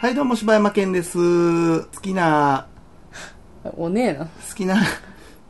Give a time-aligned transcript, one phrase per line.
[0.00, 1.82] はい、どうも、柴山健です。
[1.82, 2.66] 好きな、
[3.76, 4.24] おねえな。
[4.24, 4.76] 好きな、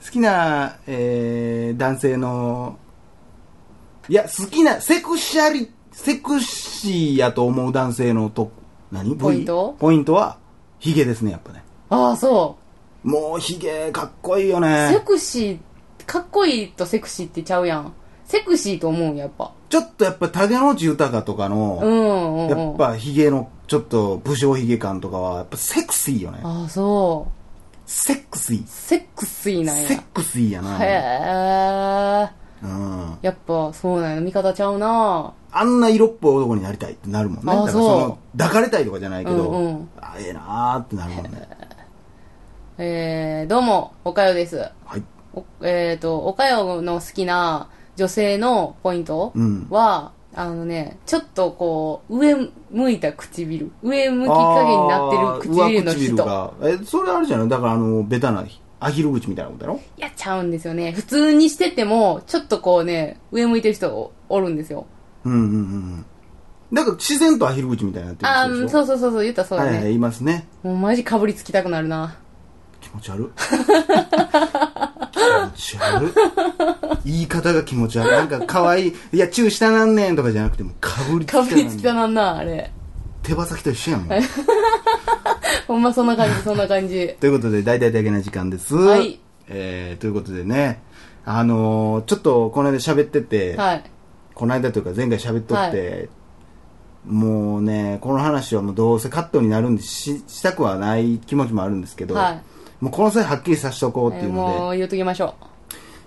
[0.04, 2.79] 好きな、えー、男性の、
[4.08, 8.53] いや、好きな、セクシャリ、セクシーやと思う男性のと、
[8.92, 9.17] 何？
[9.17, 9.74] ポイント？
[9.78, 10.37] ポイントは、
[10.81, 11.65] ヒゲですね、やっぱね。
[11.88, 12.58] ああ、そ
[13.03, 14.60] もう、ヒゲ、かっこいいよう。
[14.60, 15.01] ねセ。
[15.01, 17.95] クシー、かっこいいとセクシーってちゃうやん。
[18.27, 19.52] セクシーと思うんやっぱ。
[19.75, 22.48] ちょっとやっぱ、竹野内豊とかうの、んうんうん。
[22.48, 26.39] やっぱ、ヒゲの、ちょっと、武将ヒゲ感とかは、やっぱ、セクシーよね。
[26.45, 27.81] ああ、そう。
[27.84, 28.62] セクシー。
[28.69, 29.89] セクシーなんや。
[29.89, 30.79] セクシーやな。
[30.79, 32.31] へえ。
[32.62, 33.19] うん。
[33.21, 34.21] やっぱそうなんや。
[34.21, 37.53] 見方ちゃうなあんな色っぽい男になりたいってなるもんね。
[37.53, 41.48] あだからそうの、抱かれたいとかじゃないけど、うんうんあ、ええなーってなるもんね。
[42.79, 44.56] えー、どうも、おかよです。
[44.84, 45.03] はい。
[45.34, 52.34] おえっ、と、おかよの好きな女性のポイントうんは、あのね、ちょっとこう、上
[52.70, 53.70] 向いた唇。
[53.83, 55.11] 上向き加減になっ
[55.42, 56.25] てる唇の人。
[56.25, 56.53] が。
[56.62, 57.48] え、それあるじゃない？
[57.48, 58.45] だからあの、ベタな、
[58.81, 59.81] アヒル口みたいなことやろ？
[59.97, 60.91] やっちゃうんですよね。
[60.92, 64.87] 普通にしてても、ちょっとこうね、上向いてる人おおるんですよ。
[65.25, 66.05] うんうんうんうん。
[66.72, 69.70] だから自然とアヒル口みたいになってるでしょそうそうそうそう、言ったらそうだね。
[69.70, 70.48] はいはい、いますね。
[70.65, 72.17] もうマジかぶりつきたくなるな。
[72.81, 73.27] 気持ち悪い。
[75.12, 76.11] 気持ち悪い。
[77.05, 78.10] 言い方が気持ち悪い。
[78.10, 78.94] なんか可愛い。
[79.12, 82.70] いや、チューしたなんねんとかじゃなくても、かぶりつきたかぶりつきたなんな、あれ。
[83.22, 84.08] 手羽先と一緒やもん。
[85.66, 87.14] ほんまそんな感じ、そんな感じ。
[87.20, 88.75] ということで、大々的な時間です。
[88.75, 89.20] はい。
[89.48, 90.82] えー、ということでね、
[91.27, 93.84] あのーちょっとこの間喋ってて、はい。
[94.34, 96.08] この間というか前回喋っとって、
[97.06, 102.42] もうね、この話はもうどうせカットになるんでししたくはない気持ちもあるんですけど、はい
[102.80, 105.34] もうこの際はっきりさせておこうってえーいうので、もう言うときましょ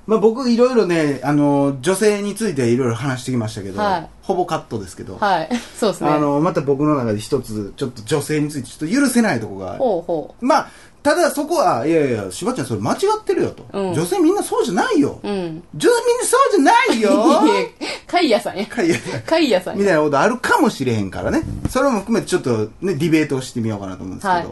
[0.07, 5.17] まあ僕いろいろね、あのー女性についていろいろ話してきましたけど、はいほぼカットですけど、う。
[5.19, 5.49] はい。
[5.79, 6.09] そうですね。
[6.09, 10.67] あのーまた僕の中で一つ、ちょっと女性についてちょっと許せないとこがほうほまあ、
[11.03, 13.65] ただそこは、いやいや、しばちゃんそれ間違ってるよと。
[13.73, 15.19] うん女性みんなそうじゃないよ。
[15.23, 15.27] う。
[15.27, 15.63] うん。
[15.75, 17.65] 女性みんなそうじゃないよいや
[18.07, 18.65] カイヤさんや。
[18.65, 18.95] かいや
[19.25, 19.79] カイヤさんや。
[19.79, 21.43] みたいなことあるかもしれへんからね。
[21.69, 24.33] それも含めてちょっとね、ディベートをしてみようかなと思うんですけど。
[24.33, 24.47] はい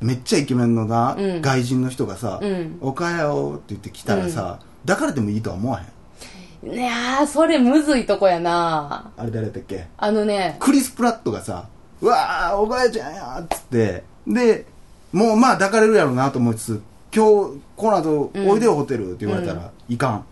[0.00, 6.74] めっちゃイケメンのな、うん外人の人がさ、うんおかよって言って来たらさ、抱かれてもいいとは思わへん。
[6.74, 9.86] いやー、それむずいとこやなあれ誰だっけ？
[9.96, 11.68] あのね、クリス・プラットがさ、
[12.00, 14.66] うわー、おかよちゃんやっつって、で、
[15.12, 16.82] もうまあ抱かれるやろうなと思いつつ、
[17.14, 20.24] 今日、この後、うんおいでよホテルって言われたら、いかん。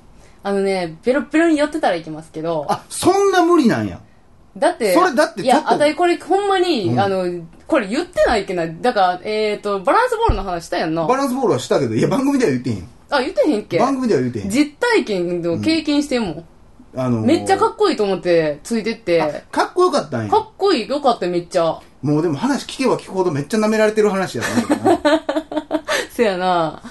[0.43, 4.01] あのね、ベロベロに寄ってたらいけますけど、あ、そんな無理なんや。
[4.57, 7.25] だって、それだっていやちょっ、とあたいこれほんまに、うんあの、
[7.67, 8.67] これ言ってないっけな。
[8.67, 11.07] だから、えっ、と、バランスボールの話したやんな。
[11.07, 12.89] バランスボールはしたけど、いや、番組では言ってへん。
[13.11, 13.79] あ、言ってへんっけ？
[13.79, 14.51] 番組では言ってへん。
[14.51, 16.45] 実体験の経験してんもん。
[16.99, 20.39] あのーめっちゃかっこいいと思って、ついてって、あかっこよかったんやか。
[20.39, 21.79] っこいい、よかった、めっちゃ。
[22.03, 25.23] もうでも話聞けば聞くほどめっちゃ舐められてる話やったな。
[26.11, 26.83] せやな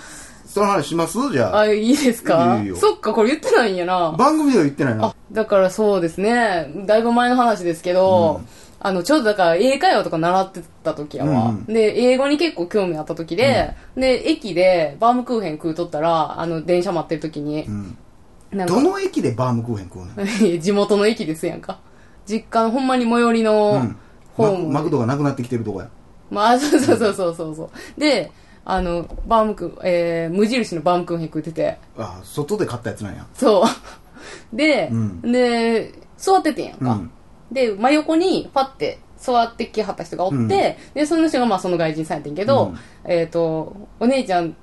[0.45, 1.17] その話します？
[1.31, 1.59] じゃあ。
[1.61, 2.59] あ、いいですか？
[2.61, 4.11] いいよそっか、これ言ってないんやな。
[4.17, 6.71] 番組では言ってないなあ。、だからそうですね。
[6.85, 8.47] だいぶ前の話ですけど、うん
[8.87, 11.31] あの、ちょうどだから英会話とか習ってた時やわ。
[11.49, 17.97] うんうんで、英語に結構興味あった時で、で、駅でバームクーヘン食うとったら、あの、電車待ってる時にう、ん。
[18.51, 20.57] なんかど、の駅でバームクーヘン食うの？
[20.61, 21.79] 地元の駅ですやんか。
[22.27, 23.97] 実家のほんまに最寄りのうん。
[24.37, 24.67] マホーム。
[24.71, 25.89] マクドがなくなってきてるとこや。
[26.29, 27.99] まあ、そ うそうそうそうそうそう。
[27.99, 28.29] で、
[28.65, 33.25] あの、バームクー、えー、無印のバームクーヘン食ってて、あ、外で買ったやつなんや。
[33.33, 33.63] そ
[34.53, 34.55] う。
[34.55, 36.91] で、うんで、座っててんやんか。
[36.91, 37.11] うん
[37.51, 42.77] で、真横にパッて座ってきはった人がおって、うんで、その人がまあその外人さんやってんけど、うん
[43.11, 44.55] えっ、と、お姉ちゃん、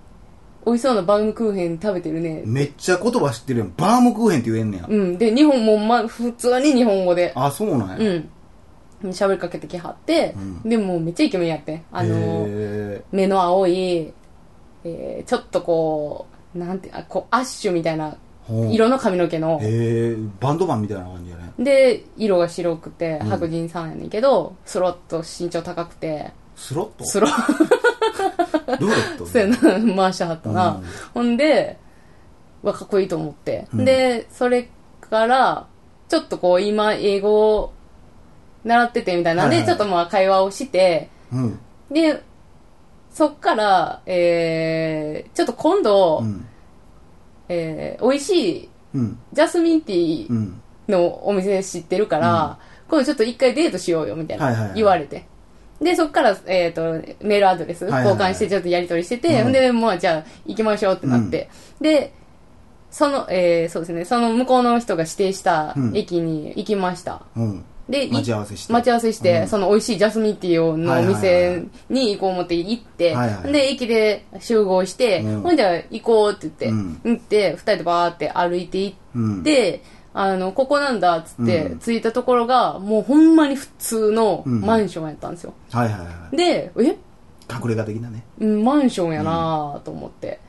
[0.64, 2.42] 美味しそうなバームクーヘン食べてるね。
[2.44, 3.74] めっちゃ言葉知ってるやん。
[3.76, 4.86] バームクーヘンって言えんねや。
[4.88, 5.18] うん。
[5.18, 8.10] で、日本も、ま、普通に日本語で、あ、そうなんや。
[8.10, 8.28] うん。
[9.10, 11.84] 喋りかけてきはって、うんでもうめっちゃイケメンやってん。
[11.90, 12.46] あの
[13.10, 14.12] 目の青い、
[14.84, 18.16] えー、ちょっとこう、なんて、あこう、アッシュみたいな
[18.48, 21.52] 色の髪の毛の、へえ、バンドマンみたいな感じやね。
[21.58, 23.28] で、色が白くてうん。
[23.28, 27.04] 白人さんやねんけど、スロッと身長高くて、スロット？
[27.04, 29.56] スロッどうだったそうやな、
[29.96, 30.70] 回してはったな。
[30.70, 30.84] うん。
[31.14, 31.78] ほんで、
[32.62, 33.66] わ、かっこいいと思って。
[33.74, 33.84] うん。
[33.84, 34.68] で、それ
[35.00, 35.66] から、
[36.08, 37.72] ちょっとこう、今、英語を
[38.64, 39.66] 習っててみたいなんで、はいはい。
[39.68, 41.58] ちょっとまあ会話をして、うん。
[41.90, 42.22] で、
[43.10, 46.46] そっから、えー、ちょっと今度、うん。
[47.52, 49.18] えー、美味しいうん。
[49.32, 50.62] ジャスミンティーうん。
[50.88, 52.58] のお店知ってるから、
[52.88, 55.26] 今度ちょっと一回デートしようよ、みたいはいはいはない言われて。
[55.80, 61.48] で、そっから、えっ、と、メールアドレスはいはいはい交換してちょっとやり取りしてて、うんほんで、まあ、じゃあ、行きましょうってなって。
[61.80, 62.12] で、
[62.90, 67.22] その、えー、そうですね、その向こうの人が指定したうん駅に行きました。
[67.36, 67.64] うん。
[67.92, 68.72] で、い待ち合わせして。
[68.72, 69.48] 待ち合わせして、うん。
[69.48, 71.22] その美味しいジャスミンティーをのおはいはいはい。
[71.22, 73.52] 店に行こう思って行って、はいはい。
[73.52, 75.42] で、駅で集合して、うん。
[75.42, 77.00] ほんじゃ行こうって言って、うん。
[77.04, 79.40] 行って、二人でバーって歩いて行うん。
[79.42, 79.82] って、
[80.14, 81.78] あの、ここなんだっつって、うん。
[81.78, 84.60] 着いたところが、もうほんまに普通のうん。
[84.60, 85.52] マンションやったんですよ。
[85.70, 86.36] はいはいはい。
[86.36, 86.96] で、え？
[87.50, 88.24] 隠れ家的なね。
[88.40, 90.40] うんマンションやなと思って。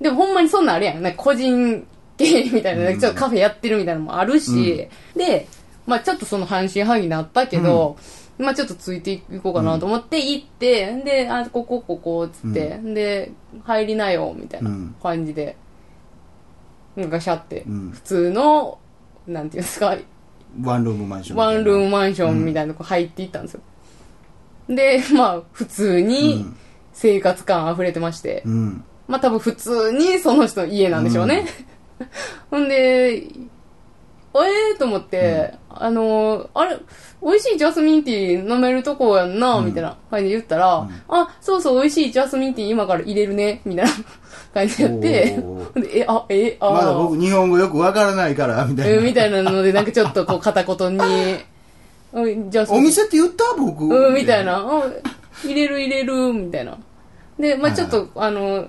[0.00, 1.02] でもほんまにそんなんあるやん。
[1.02, 1.86] なんか個人
[2.18, 3.00] 経営みたいな、うん。
[3.00, 5.46] ちょっとカフェやってるみたいなのもあるし、で、
[5.86, 7.96] まあちょっとその半信半疑になったけど、
[8.38, 13.32] まあちょっとついていこうかなと思って行って、で、あ、ここ、ここ、つって、で、
[13.62, 14.96] 入りなよ、みたいなうん。
[15.02, 15.56] 感じで、
[16.96, 17.90] ガシャって、うん。
[17.90, 18.78] 普通の、
[19.26, 19.96] なんていうんですか、
[20.62, 23.60] ワンルームマンションワンルームムマンションみたいなとこ入っていったんですよ。
[24.68, 26.46] で、まあ普通に
[26.92, 28.84] 生活感溢れてまして、うん。
[29.08, 31.46] まあ多分普通にその人の家なんでしょうね。
[32.50, 36.76] ほんで、ええー、と思って、あの、あれ、
[37.22, 39.66] 美味しいジャスミンティー飲めるとこやんな、うん。
[39.66, 40.90] みたいな感じで言ったら、うん。
[41.08, 43.90] あ、そうそう、美味しいジャスミンティー今から入れるね、みたいな
[44.52, 48.96] 感じでやって、え、あ、え、あ、まだ僕日本語よくわからないからみたいな。
[48.98, 51.36] うんみたいなので、なんかちょっとこう片言に、
[52.12, 52.80] うんジャスミン。
[52.80, 53.44] お店って言った？
[53.58, 53.84] 僕。
[53.84, 54.58] うん、みたいな。
[54.58, 54.82] あ
[55.44, 56.78] 入れる入れる、みたいな。
[57.38, 58.68] で、まあはいちょっと、あの、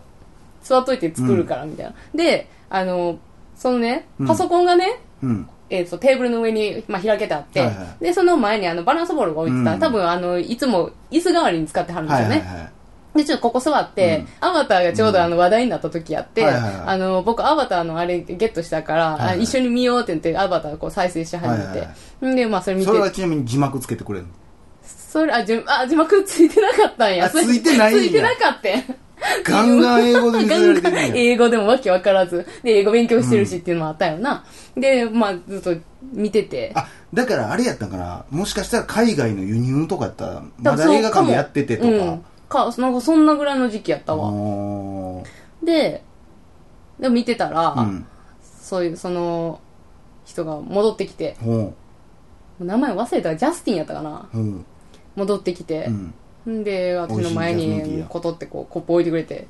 [0.63, 1.93] 座っといて作るから、みたいな。
[2.15, 3.19] で、あの、
[3.55, 8.03] そのねうん、パソコンがね、うんえーとテーブルの上に、まあ、開けてあって、はいはい。
[8.03, 9.79] で、その前にあのバランスボールが置いてた、うん。
[9.79, 12.35] 多分あの、いつも椅子代わりに使ってはるんですよね。
[12.37, 12.71] はいはいはい。
[13.17, 16.73] で、ちょっとここ座って、アバターがちょうどあの話題になった時やって、はいはいはい。
[16.85, 21.79] あの、僕アバターのあれゲットしたから、はいはいあ一緒に見ようって言ってアバターこう再生し始めて、はい
[22.27, 22.87] はいで、まあそれ見て。
[22.87, 24.31] それはちなみに字幕つけてくれるの？
[24.83, 27.29] それ、あ、じあ、字幕ついてなかったんや。
[27.29, 28.03] ついてないんや。
[28.03, 29.04] ついてなかった。
[29.43, 32.45] ガンガン英語で見せられてる英語でもわけわからず。
[32.63, 34.45] で、英語勉強してるしっていうのもあったよな。
[34.75, 35.75] で、まあ、ずっと
[36.13, 36.71] 見てて。
[36.75, 38.25] あだからあれやったんかな。
[38.29, 42.25] もしかしたら海外の輸入とかやったら多まだ映画館でやっててとか、うん。
[42.49, 44.31] か、なんかそんなぐらいの時期やったわ。
[45.63, 46.03] で、
[46.99, 48.05] で見てたら、うん。
[48.61, 49.59] そういう、その、
[50.25, 51.73] 人が戻ってきて、ほ
[52.59, 53.29] 名前忘れた。
[53.29, 54.29] らジャスティンやったかな。
[55.15, 55.85] 戻ってきて。
[55.85, 56.13] う、
[56.49, 59.47] んんで、私の前にコトってこう、コップ置いてくれて、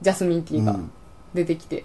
[0.00, 0.90] ジャスミンティーがうん。
[1.34, 1.84] 出てきて、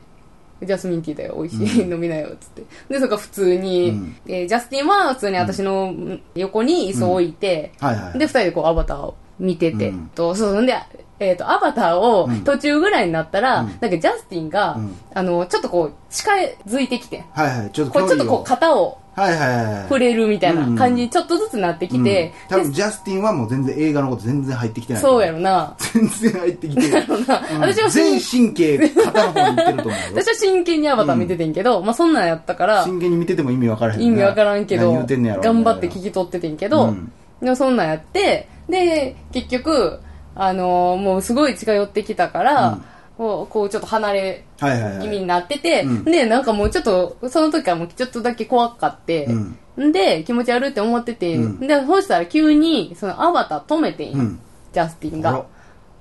[0.62, 2.62] ジャスミンティーだよ、美味しい、飲みなよ、つって。
[2.90, 4.16] で、それから普通に、うん。
[4.28, 5.94] えージャスティンは普通に私の
[6.36, 10.08] 横に椅子を置いて、はいはいで、二人でこうアバターを見てて、うん。
[10.16, 10.76] と、そう、んで、
[11.20, 12.44] えっ、と、アバターをうん。
[12.44, 13.68] 途中ぐらいになったら、うん。
[13.68, 14.96] なんかジャスティンが、うん。
[15.14, 16.32] あの、ちょっとこう、近
[16.68, 17.72] づいてきて、はいはい。
[17.72, 25.02] ちょっとこれちょっとこうう肩をはいはいはい触れるみたいな感じにちょっとずつなってきて、うん、多分ジャスティンはもう全然映画のこと全然入ってきてない。
[25.02, 25.76] そうやろな。
[25.78, 26.90] 全然入ってきて。
[26.90, 27.60] ない、うん。
[27.60, 29.98] 私は全真神経肩の方にいってると思うよ。
[30.16, 34.06] 私は真剣にアバター見ててんけど、まあそんなんやったから、真剣に見てても意味わからへんな。
[34.06, 37.12] 意味わからんけ何ど、頑張って聞き取っててんけど、うん。
[37.42, 40.00] でもそんなんやって、で、結局、
[40.36, 42.86] あのーもうすごい近寄ってきたから、うん
[43.18, 45.02] こうこうちょっと離れはいはいはい。
[45.02, 46.04] 気味になってて、うん。
[46.06, 49.92] で、なんかもうちょっと、その時はもうちょっとだけ怖かって、ん。
[49.92, 51.60] で、気持ち悪いって思ってて、うん。
[51.60, 54.40] で、そうしたら急に、そのアバター止めてんよ、うん。
[54.72, 55.46] ジャスティンが。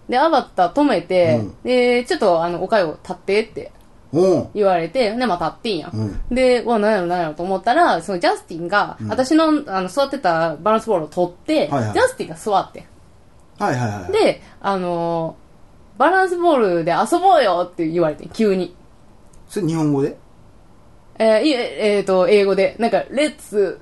[0.09, 1.55] で、アバター止めて、うん。
[1.63, 3.73] で、ちょっとあの、おかよ立ってって
[4.55, 5.91] 言われて、で、まあ立ってんや。
[5.93, 6.21] うん。
[6.31, 9.09] で、うわ、なんやろなんやろと思ったら、そのジャスティンが、うん。
[9.09, 11.93] 私のあの座ってたバランスボールを取って、はいはい。
[11.93, 12.87] ジャスティンが座って。
[13.59, 14.13] はいはいはい。
[14.13, 15.42] で、あのー
[15.99, 18.75] バランスボールで遊ぼうよって言われて、急に。
[19.49, 20.17] それ日本語で？
[21.19, 23.79] えー、いえ、えーと、英語で、なんか、レッツ、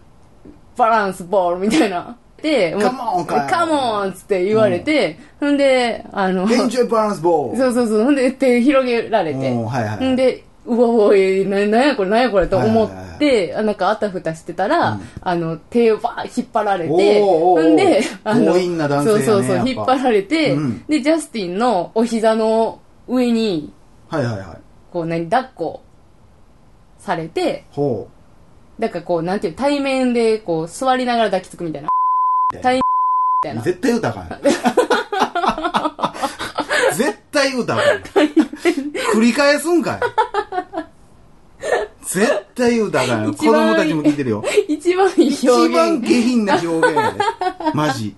[0.76, 2.16] バランスボールみたいな。
[2.42, 3.48] で、もう Come on かよ。
[3.50, 12.90] カモンっつって言われて、ほんで、あの、エンジョイバランスボールそうそうそう、ほんで手広げられて、はいはいんで、うわおい、な、なんやこれ、なんやこれと思っ
[13.26, 15.00] はいはいて、あなんかあたふたしてたら、うん。
[15.20, 20.84] あの、手をバー引っ張られて、ほんで、あの、強引な男性やねそうそうそう、引っ張られて、うん。
[20.86, 23.72] で、ジャスティンのお膝の上に、
[24.08, 24.58] はいはいはい。
[24.92, 25.82] こう、何、抱っこ
[26.98, 28.08] されて、ほ
[28.78, 31.88] だからこう、なんていう、対面で、こう、座りながら抱きつくみたいな。
[32.62, 32.82] 対み
[33.42, 33.62] たいうな。
[33.62, 34.40] 絶対歌あかん。
[36.96, 37.86] 絶対歌あかん。
[39.14, 40.00] 繰り返すんかい。
[42.10, 42.26] 絶
[42.60, 44.44] 対歌あかんよ子一番供たちも聞いてるよ。
[44.68, 45.74] 一番いい一表現。
[45.74, 46.96] 番下品な表現。
[46.96, 47.18] やで
[47.74, 48.14] マジ。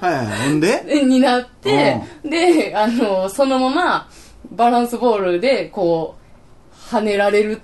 [0.00, 0.26] はいはい。
[0.48, 1.04] ほんで？
[1.06, 4.08] になって、で、あの、そのまま、
[4.52, 6.16] バランスボールで、こ
[6.70, 7.62] う、跳ねられる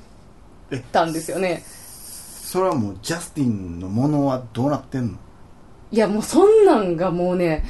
[0.71, 1.63] えたんですよね。
[1.67, 5.19] それはもうジャスティンのものはどうなってんの？
[5.91, 7.65] いや、もうそんなんがもうね、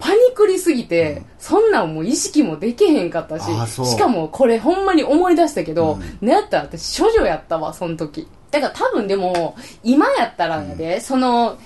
[0.00, 3.44] パニクりすぎて、そんなんもう意識もできへんかったし
[3.86, 6.26] しかもこれほんまに思い出したけど、うん。
[6.26, 8.26] ねやったら私処女やったわ、その時。
[8.50, 11.58] だから多分でも、今やったらやで、その、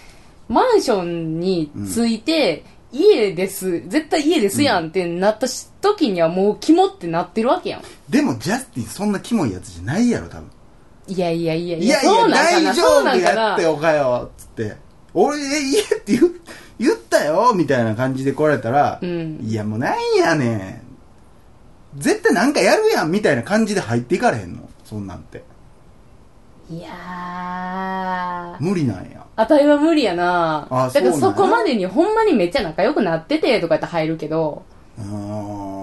[0.49, 7.83] マンションについて、家です、絶対家ですやんってなったし時にはもう肝ってなってるわけやん。
[8.09, 10.51] でもジャスティンそんなキモいやつじゃないやろ多分。
[11.07, 14.77] いやいやいやいやいそうやなんかな大丈夫やなっておかよつって。
[15.13, 16.33] 俺え家って言う言っ
[17.25, 19.41] たよみたいな感じで来られたら、うん。
[19.43, 20.83] いやもうなんやね
[21.97, 22.01] ん。
[22.01, 25.43] 絶対なんかやるやんみたいな感じで入っていかれへんのそんなんて。
[26.71, 28.63] いやー。
[28.63, 29.25] 無理なんや。
[29.37, 30.67] あたりは無理やな。
[30.71, 34.63] あだからそこまでにほんまにめっちゃ仲良くなっててとかやって入るけど、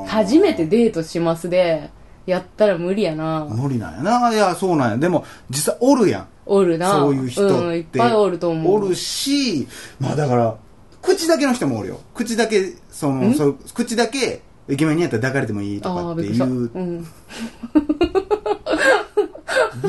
[0.08, 1.90] 初めてデートしますで、
[2.26, 3.46] やったら無理やな。
[3.46, 4.34] 無理なんやな。
[4.34, 4.98] いやそうなんや。
[4.98, 6.28] でも実際おるやん。
[6.46, 6.92] おるな。
[6.92, 8.76] そういう人って、うん、いっぱいおると思う。
[8.76, 9.68] おるし
[10.00, 10.56] まあだから
[11.02, 12.00] 口だけの人もおるよ。
[12.14, 16.40] 口だけそのそう口だけイケメンにやったら抱かれてもいいとかってい。
[16.40, 16.44] う。
[16.44, 17.06] う、ん。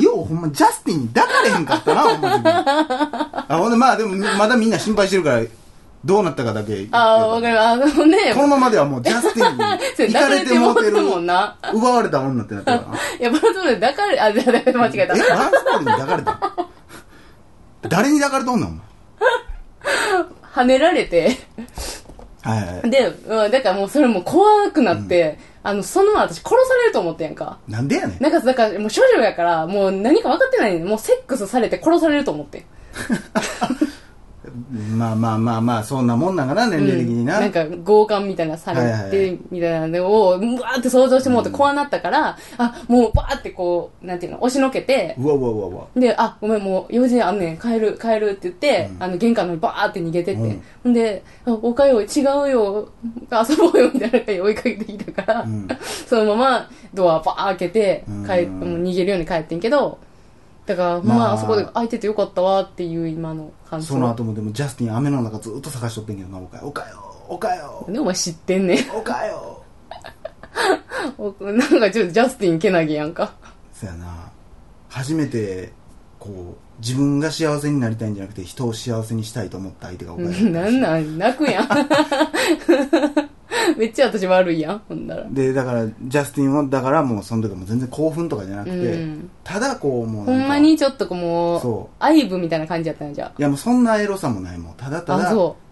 [0.01, 5.45] ようほんまジャスティンに抱かれへんかったなほんまあほんでまあでもまだみんな心配してるから
[6.05, 7.61] どうなったかだけああ、わかる。
[7.61, 9.53] あのね、このままではもうジャスティン
[10.09, 11.01] に行かれてもうてる。
[11.01, 15.15] もんな奪奪われた女ってなってるからないや、バランスボールで抱かれ、あ、じゃあ、間違えた。
[15.15, 15.19] え。
[15.21, 16.41] バランスボールに抱かれた
[17.89, 18.67] 誰に抱かれとんの？
[18.67, 18.81] お前
[20.53, 21.39] 跳ねられて、
[22.43, 27.59] はいはいはいで、うんだからもうそれも怖くなって、あの、その私殺されると思ってんやんか。
[27.69, 32.65] なんでやねんなんか、だからもう処女やから、もう何か分かってないねんもうセックスされて殺されると思ってん。
[34.73, 45.87] まあまあまあまあそんなもんなんかな年齢的にな、なんか強姦みたいなされて、みたいなのを、うわーって想像してもうて怖なったから、あ、もうバーってこう、なんていうの、押しのけて、うわうわうわうわ。
[45.95, 50.93] で、あ、ごめん、もう用事あんねん、帰る、帰るって言って、あの、玄関の方にバーって逃げてって、うん。
[50.95, 52.89] で、あおかよ、違うよ、
[53.31, 55.69] 遊ぼうよ、みたいな感じで追いかけてきたから、ん。
[56.09, 59.99] そのままドアバー開けてうん、帰っもう逃げるように帰ってんけど、
[60.67, 63.95] だから、まあ、まああそこで開いててよかったわっていう今の感想。
[63.95, 68.91] その後もでもジャスティン雨の中ずっと探しとってんけどなおかよおかよおかよなんでお前知ってんねん。
[68.97, 69.63] おかよ
[71.19, 73.33] お なんかちょっとジャスティンけなげやんか。
[73.73, 74.31] そやな
[74.89, 75.73] 初めて
[76.19, 81.69] こう自分が幸せになりたいんじゃなくて人を幸せにしたいと思った相手がおかよ なんなん泣くやん。
[83.77, 85.25] めっちゃ私悪いやん、ほんなら。
[85.31, 89.31] でだからジャスティンはだからもうその時はもう全然興奮とかじゃなくて、うん。
[89.45, 91.61] ただこうもうほなんまにちょっとこうもう。
[91.61, 95.31] そ、アイブみたいな感じやったんじゃいやもうそんなエロさもないもんただただあ。
[95.31, 95.63] そう。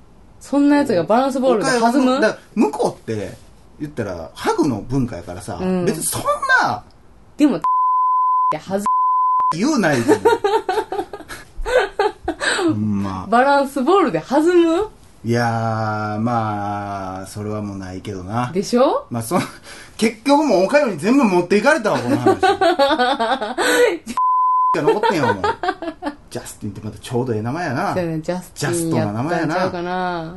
[0.44, 2.20] そんなやつがバランスボールで弾む？
[2.20, 3.32] だ向こうって
[3.78, 5.84] 言ったらハグの文化やからさ、うん。
[5.84, 6.22] 別にそん
[6.62, 6.82] な
[7.36, 7.60] でも、っ
[8.50, 8.84] てはず、
[9.56, 10.24] 言うないと思う。
[12.68, 13.26] ほんま。
[13.30, 14.88] バランスボールで弾む？
[15.22, 18.50] いやーまあそれはもうないけどな。
[18.52, 19.06] でしょ？
[19.10, 19.38] まあそ
[19.98, 22.40] 結局もうおかよに全部持っていかれたわこの話。
[24.72, 25.44] が残ってんよもう。
[26.30, 27.92] ジャスティンってまたちょうどええ名前やな。
[27.94, 29.70] そうやねジャスティンジャストな名前やな。
[29.70, 30.36] かな。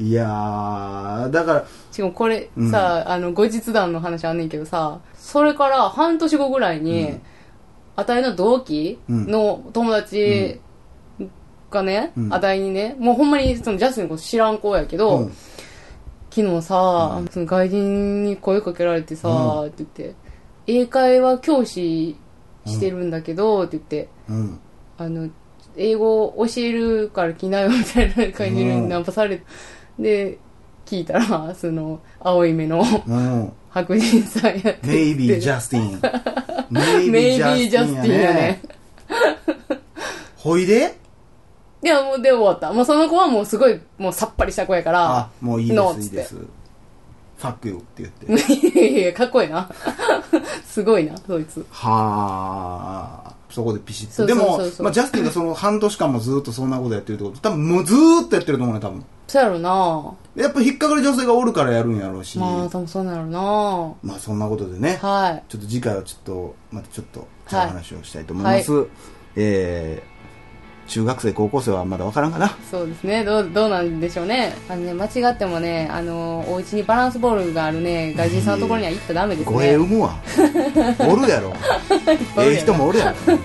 [0.00, 2.70] いやーだからしかもこれうん。
[2.70, 7.22] さ、あの、後日談の話あんねんけどさ、それから半年後ぐらいに、うん。
[7.96, 10.60] あたいの同期の友達
[11.70, 12.32] がね、うん。
[12.32, 15.32] あたいにね、もうほんまにそのジャスティンのこと知らん子やけど、うん。
[16.30, 20.14] 昨日さ、その外人に声かけられてさ、って言って、
[20.66, 22.16] 英会話教師
[22.66, 24.60] してるんだけど、って言って、うん。
[24.98, 25.28] あの、
[25.76, 28.88] 英語教えるから来なよみたいな感じでうん。
[28.88, 29.44] ナンパされて、
[29.98, 30.38] で、
[30.86, 33.52] 聞いたら、その、青い目のうん。
[33.70, 34.78] 白人さんやって。
[34.84, 36.00] メイビージャスティン
[36.70, 38.62] メイメイビージャスティンやね。
[40.36, 40.96] ほいで？
[41.82, 42.72] いや、もうで終わった。
[42.72, 46.34] もうその子はもうすごい、もうさっぱりした子やからあ、もういいですっつってです。
[46.34, 48.52] ファックよって言って。
[48.52, 49.70] いやいやいや、かっこいいな。
[50.66, 51.64] すごいな、そいつ。
[51.70, 53.32] はあ。
[53.48, 54.26] そこでピシッと。
[54.26, 54.84] でもそうそうそう。
[54.84, 59.04] まあ、ジャスティンがその半年間もずっとそんなことやってるってこと多分もうずーっとやってると思うね多分。
[59.26, 60.14] そうやろな。
[60.36, 63.40] やっぱ引っかかる女性がおるからやるんやろうし、まあ、多分そうなるな。
[64.02, 65.44] まあそんなことでね、はい。
[65.48, 68.86] ちょっと次回はちょっとまたちょっと違うはい話をしたいと思います、
[69.36, 70.07] えー、
[70.88, 73.24] 中学生高校生はまだわからんかなそうですね。
[73.24, 74.54] どう、どうなんでしょうね。
[74.68, 79.76] あのね、間違ってもね、あの、お家にバランスボールがあるね、外人さんのところには行ったらダメです語弊ね。
[79.76, 80.16] 生むわ
[81.06, 81.52] おるやろ
[82.38, 83.36] ええ人もおるやろ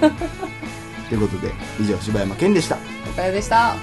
[1.10, 2.78] ということで以上柴山健でした
[3.12, 3.76] おかよでした。